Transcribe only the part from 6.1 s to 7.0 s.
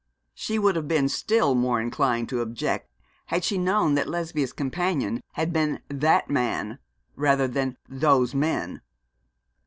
man'